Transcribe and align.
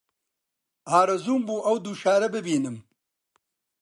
ئارەزووم 0.91 1.41
بوو 1.47 1.65
ئەو 1.65 1.77
دوو 1.83 1.99
شارە 2.01 2.27
ببینم 2.35 2.77